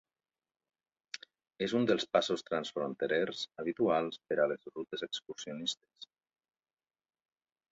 [1.65, 6.11] És un dels passos transfronterers habituals per a les rutes excursionistes.